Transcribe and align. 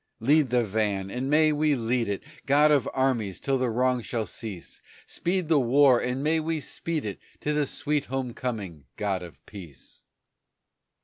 Lead 0.19 0.49
the 0.49 0.63
van, 0.63 1.11
and 1.11 1.29
may 1.29 1.51
we 1.51 1.75
lead 1.75 2.09
it, 2.09 2.23
God 2.47 2.71
of 2.71 2.89
armies, 2.91 3.39
till 3.39 3.59
the 3.59 3.69
wrong 3.69 4.01
shall 4.01 4.25
cease; 4.25 4.81
Speed 5.05 5.47
the 5.47 5.59
war, 5.59 5.99
and 6.01 6.23
may 6.23 6.39
we 6.39 6.59
speed 6.59 7.05
it 7.05 7.19
To 7.41 7.53
the 7.53 7.67
sweet 7.67 8.05
home 8.05 8.33
coming, 8.33 8.85
God 8.95 9.21
of 9.21 9.37
peace! 9.45 10.01